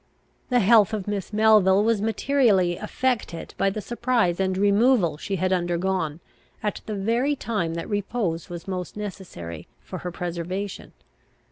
[0.49, 5.53] The health of Miss Melville was materially affected by the surprise and removal she had
[5.53, 6.21] undergone
[6.63, 10.93] at the very time that repose was most necessary for her preservation.